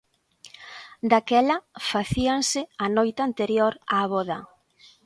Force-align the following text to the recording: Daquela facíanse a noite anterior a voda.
Daquela 1.11 1.57
facíanse 1.91 2.61
a 2.85 2.87
noite 2.97 3.21
anterior 3.29 3.73
a 3.97 3.99
voda. 4.13 4.37